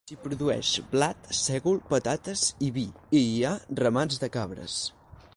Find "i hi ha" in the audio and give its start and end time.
3.19-3.51